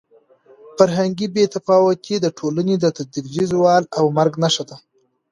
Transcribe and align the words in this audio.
فرهنګي 0.77 1.27
بې 1.35 1.45
تفاوتي 1.55 2.15
د 2.19 2.27
ټولنې 2.39 2.75
د 2.79 2.85
تدریجي 2.97 3.45
زوال 3.51 3.83
او 3.97 4.05
مرګ 4.17 4.33
نښه 4.43 4.63
ده. 4.69 4.77